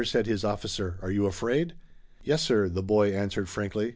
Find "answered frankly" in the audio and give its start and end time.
3.15-3.89